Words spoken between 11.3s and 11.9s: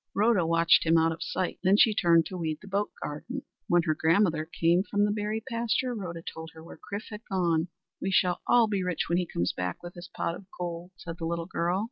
girl.